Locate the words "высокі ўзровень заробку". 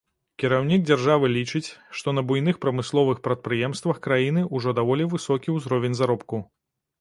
5.13-6.43